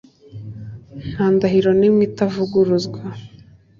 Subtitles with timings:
[1.09, 3.01] Nta ndahiro nimwe itavuguruzwa